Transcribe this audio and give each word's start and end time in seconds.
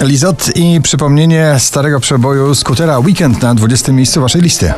Lizot 0.00 0.56
i 0.56 0.80
przypomnienie 0.80 1.54
starego 1.58 2.00
przeboju 2.00 2.54
skutera 2.54 2.98
Weekend 2.98 3.42
na 3.42 3.54
20 3.54 3.92
miejscu 3.92 4.20
waszej 4.20 4.42
listy. 4.42 4.72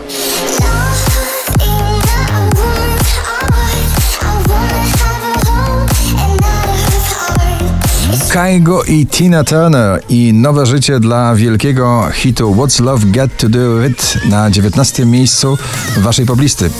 Kaigo 8.29 8.84
i 8.84 9.06
Tina 9.06 9.45
Turner 9.45 10.02
i 10.08 10.32
nowe 10.32 10.66
życie 10.66 11.00
dla 11.00 11.34
wielkiego 11.34 12.09
hitu 12.12 12.54
What's 12.54 12.80
Love 12.80 13.07
Get 13.07 13.36
To 13.36 13.48
Do 13.48 13.86
It 13.86 14.18
na 14.30 14.50
19 14.50 15.07
miejscu 15.07 15.59
waszej 15.96 16.27
poblisty. 16.27 16.70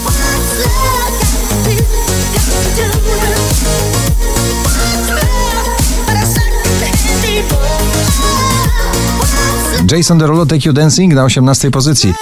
Jason 9.93 10.19
Derulo 10.19 10.47
Take 10.47 10.69
You 10.69 10.73
Dancing 10.73 11.15
na 11.15 11.25
18 11.25 11.71
pozycji. 11.71 12.15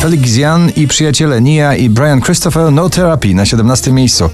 Felix 0.00 0.36
Jan 0.36 0.70
i 0.76 0.88
przyjaciele 0.88 1.40
Nia 1.40 1.76
i 1.76 1.88
Brian 1.88 2.20
Christopher 2.20 2.72
No 2.72 2.90
Therapy 2.90 3.34
na 3.34 3.46
17 3.46 3.92
miejscu. 3.92 4.30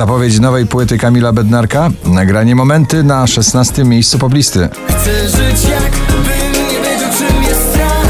Zapowiedź 0.00 0.40
nowej 0.40 0.66
płyty 0.66 0.98
Kamila 0.98 1.32
Bednarka, 1.32 1.90
nagranie 2.04 2.54
momenty 2.54 3.04
na 3.04 3.26
16 3.26 3.84
miejscu 3.84 4.18
poblisty. 4.18 4.68
Chcę 4.88 5.28
żyć 5.28 5.64
jakbym 5.64 6.52
nie 6.52 6.80
wiedział 6.80 7.10
czym 7.18 7.42
jest 7.42 7.70
strach. 7.70 8.06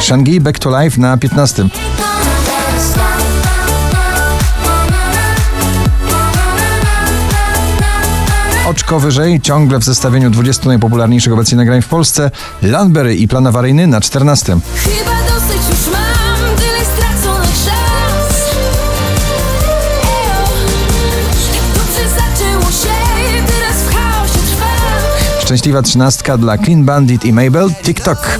Shangi 0.00 0.40
Back 0.40 0.58
to 0.58 0.82
Life 0.82 1.00
na 1.00 1.16
15. 1.16 1.68
Oczko 8.68 9.00
wyżej, 9.00 9.40
ciągle 9.40 9.78
w 9.78 9.84
zestawieniu 9.84 10.30
20 10.30 10.66
najpopularniejszych 10.66 11.32
obecnie 11.32 11.56
nagrań 11.56 11.82
w 11.82 11.88
Polsce, 11.88 12.30
Landberry 12.62 13.14
i 13.14 13.28
Plan 13.28 13.46
Awaryjny 13.46 13.86
na 13.86 14.00
14. 14.00 14.58
Szczęśliwa 25.46 25.82
trzynastka 25.82 26.38
dla 26.38 26.58
Clean 26.58 26.84
Bandit 26.84 27.24
i 27.24 27.32
Mabel, 27.32 27.70
TikTok. 27.82 28.38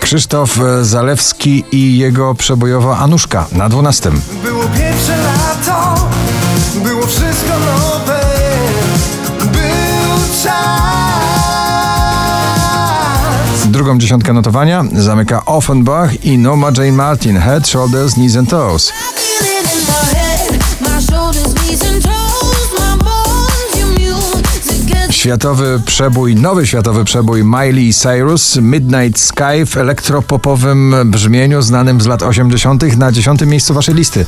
Krzysztof 0.00 0.58
Zalewski 0.82 1.64
i 1.72 1.98
jego 1.98 2.34
przebojowa 2.34 2.98
Anuszka 2.98 3.46
na 3.52 3.68
12. 3.68 4.10
Było 4.42 4.64
pierwsze 4.64 5.31
Drugą 13.66 13.98
dziesiątkę 13.98 14.32
notowania 14.32 14.84
zamyka 14.92 15.44
Offenbach 15.44 16.24
i 16.24 16.38
Noma 16.38 16.70
Jane 16.76 16.92
Martin 16.92 17.38
Head, 17.38 17.68
Shoulders, 17.68 18.14
Knees 18.14 18.36
and 18.36 18.50
Toes. 18.50 18.92
Światowy 25.10 25.80
przebój, 25.86 26.36
nowy 26.36 26.66
światowy 26.66 27.04
przebój 27.04 27.44
Miley 27.44 27.92
Cyrus, 27.94 28.56
Midnight 28.56 29.20
Sky 29.20 29.66
w 29.66 29.76
elektropopowym 29.76 30.94
brzmieniu 31.04 31.62
znanym 31.62 32.00
z 32.00 32.06
lat 32.06 32.22
80. 32.22 32.96
na 32.96 33.12
dziesiątym 33.12 33.48
miejscu 33.48 33.74
waszej 33.74 33.94
listy. 33.94 34.26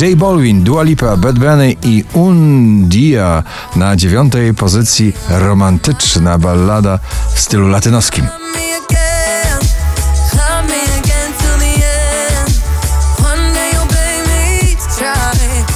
J 0.00 0.16
Balvin, 0.16 0.64
Dua 0.64 0.82
Lipa, 0.82 1.16
Bad 1.16 1.38
Bunny 1.38 1.76
i 1.82 2.04
Undia 2.12 3.42
na 3.76 3.96
dziewiątej 3.96 4.54
pozycji 4.54 5.12
romantyczna 5.28 6.38
ballada 6.38 6.98
w 7.34 7.40
stylu 7.40 7.68
latynoskim. 7.68 8.26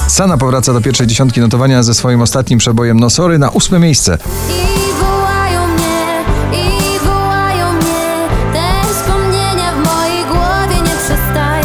Sana 0.07 0.37
powraca 0.37 0.73
do 0.73 0.81
pierwszej 0.81 1.07
dziesiątki 1.07 1.39
notowania 1.39 1.83
ze 1.83 1.93
swoim 1.93 2.21
ostatnim 2.21 2.59
przebojem 2.59 2.99
Nosory 2.99 3.39
na 3.39 3.49
ósme 3.49 3.79
miejsce. 3.79 4.17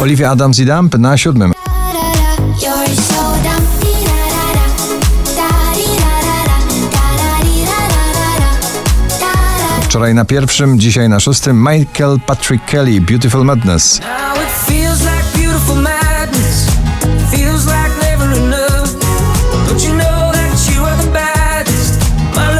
Olivia 0.01 0.31
Adams 0.31 0.59
i 0.59 0.65
Dump 0.65 0.97
na 0.97 1.17
siódmym. 1.17 1.58
Wczoraj 9.99 10.15
na 10.15 10.25
pierwszym, 10.25 10.79
dzisiaj 10.79 11.09
na 11.09 11.19
szóstym. 11.19 11.67
Michael 11.69 12.19
Patrick 12.25 12.65
Kelly, 12.65 13.01
Beautiful 13.01 13.45
Madness. 13.45 13.99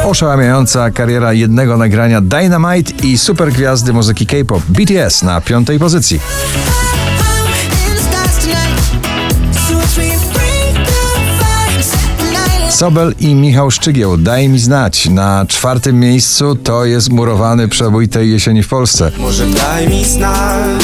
Oszałamiająca 0.04 0.90
kariera 0.90 1.32
jednego 1.32 1.76
nagrania 1.76 2.20
Dynamite 2.20 2.92
i 3.06 3.18
supergwiazdy 3.18 3.92
muzyki 3.92 4.26
K-pop. 4.26 4.62
BTS 4.68 5.22
na 5.22 5.40
piątej 5.40 5.78
pozycji. 5.78 6.20
Sobel 12.70 13.14
i 13.20 13.34
Michał 13.34 13.70
Szczygieł, 13.70 14.16
daj 14.16 14.48
mi 14.48 14.58
znać. 14.58 15.08
Na 15.08 15.46
czwartym 15.48 16.00
miejscu 16.00 16.54
to 16.54 16.84
jest 16.84 17.10
murowany 17.10 17.68
przebój 17.68 18.08
tej 18.08 18.30
jesieni 18.30 18.62
w 18.62 18.68
Polsce. 18.68 19.12
Może 19.18 19.46
daj 19.46 19.88
mi 19.88 20.04
znać, 20.04 20.82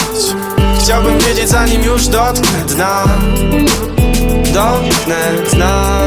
chciałbym 0.83 1.19
wiedzieć 1.19 1.49
zanim 1.49 1.83
już 1.83 2.09
dotknę 2.09 2.65
dna. 2.69 3.05
Dotknę 4.55 5.33
dna. 5.53 6.01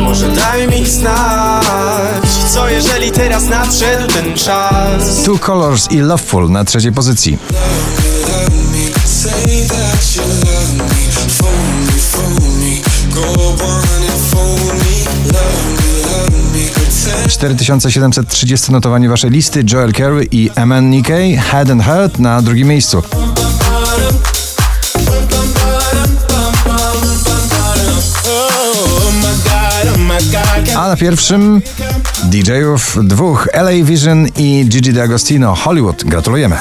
Może 0.00 0.28
daj 0.28 0.68
mi 0.68 0.86
znać, 0.86 2.28
co 2.50 2.68
jeżeli 2.68 3.10
teraz 3.10 3.48
nadszedł 3.48 4.12
ten 4.12 4.34
czas. 4.34 5.22
Two 5.24 5.38
Colors 5.38 5.90
i 5.90 5.98
Loveful 5.98 6.50
na 6.50 6.64
trzeciej 6.64 6.92
pozycji. 6.92 7.38
4730 17.42 18.72
notowanie 18.72 19.08
waszej 19.08 19.30
listy 19.30 19.64
Joel 19.72 19.92
Carey 19.92 20.28
i 20.30 20.50
MNK 20.66 21.08
Head 21.50 21.70
and 21.70 21.82
Heart 21.82 22.18
na 22.18 22.42
drugim 22.42 22.68
miejscu. 22.68 23.02
A 30.76 30.88
na 30.88 30.96
pierwszym 30.96 31.62
DJ-ów 32.24 32.98
dwóch 33.02 33.48
LA 33.54 33.84
Vision 33.84 34.26
i 34.36 34.66
Gigi 34.68 34.92
D'Agostino 34.92 35.54
Hollywood. 35.54 36.04
Gratulujemy. 36.04 36.58